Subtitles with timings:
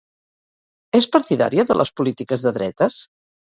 [1.01, 3.03] És partidària de les polítiques de dretes?